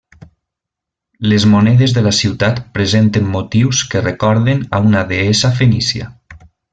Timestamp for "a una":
4.79-5.05